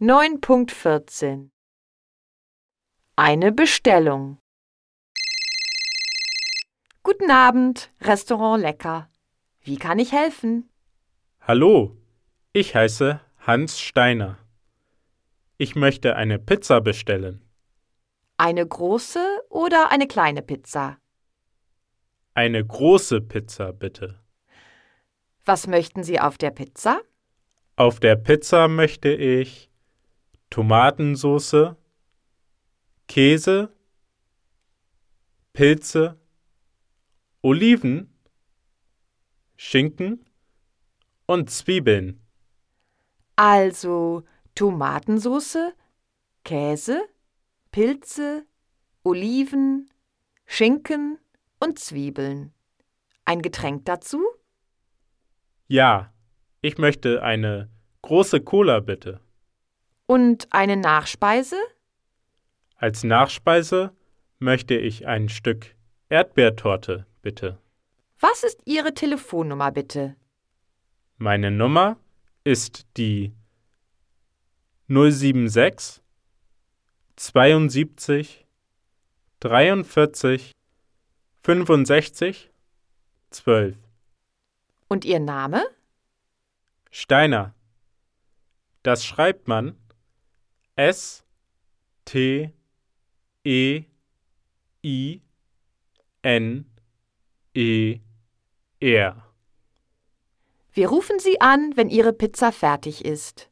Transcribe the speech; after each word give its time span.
9.14 0.00 1.50
Eine 3.16 3.50
Bestellung 3.50 4.38
Guten 7.02 7.32
Abend, 7.32 7.90
Restaurant 8.02 8.62
Lecker. 8.62 9.10
Wie 9.60 9.76
kann 9.76 9.98
ich 9.98 10.12
helfen? 10.12 10.70
Hallo, 11.40 11.96
ich 12.52 12.76
heiße 12.76 13.20
Hans 13.40 13.80
Steiner. 13.80 14.38
Ich 15.56 15.74
möchte 15.74 16.14
eine 16.14 16.38
Pizza 16.38 16.80
bestellen. 16.80 17.42
Eine 18.36 18.64
große 18.64 19.26
oder 19.48 19.90
eine 19.90 20.06
kleine 20.06 20.42
Pizza? 20.42 20.98
Eine 22.34 22.64
große 22.64 23.20
Pizza, 23.20 23.72
bitte. 23.72 24.20
Was 25.44 25.66
möchten 25.66 26.04
Sie 26.04 26.20
auf 26.20 26.38
der 26.38 26.52
Pizza? 26.52 27.00
Auf 27.74 27.98
der 27.98 28.14
Pizza 28.14 28.68
möchte 28.68 29.08
ich 29.08 29.67
Tomatensoße, 30.50 31.76
Käse, 33.06 33.72
Pilze, 35.52 36.18
Oliven, 37.42 38.12
Schinken 39.56 40.24
und 41.26 41.50
Zwiebeln. 41.50 42.20
Also 43.36 44.24
Tomatensoße, 44.54 45.74
Käse, 46.44 47.02
Pilze, 47.70 48.46
Oliven, 49.04 49.90
Schinken 50.46 51.18
und 51.60 51.78
Zwiebeln. 51.78 52.52
Ein 53.24 53.42
Getränk 53.42 53.84
dazu? 53.84 54.24
Ja, 55.66 56.12
ich 56.62 56.78
möchte 56.78 57.22
eine 57.22 57.70
große 58.02 58.40
Cola, 58.40 58.80
bitte. 58.80 59.20
Und 60.08 60.48
eine 60.54 60.78
Nachspeise? 60.78 61.58
Als 62.76 63.04
Nachspeise 63.04 63.92
möchte 64.38 64.74
ich 64.74 65.06
ein 65.06 65.28
Stück 65.28 65.74
Erdbeertorte, 66.08 67.04
bitte. 67.20 67.58
Was 68.18 68.42
ist 68.42 68.62
Ihre 68.64 68.94
Telefonnummer 68.94 69.70
bitte? 69.70 70.16
Meine 71.18 71.50
Nummer 71.50 71.98
ist 72.42 72.86
die 72.96 73.34
076 74.88 76.00
72 77.16 78.46
43 79.40 80.52
65 81.42 82.50
12. 83.28 83.76
Und 84.88 85.04
Ihr 85.04 85.20
Name? 85.20 85.66
Steiner. 86.90 87.54
Das 88.82 89.04
schreibt 89.04 89.48
man 89.48 89.76
S 90.78 91.24
T 92.04 92.52
E 93.42 93.82
I 94.84 95.20
N 96.22 96.66
E 97.52 97.98
R. 98.78 99.24
Wir 100.72 100.88
rufen 100.88 101.18
Sie 101.18 101.40
an, 101.40 101.76
wenn 101.76 101.90
Ihre 101.90 102.12
Pizza 102.12 102.52
fertig 102.52 103.04
ist. 103.04 103.50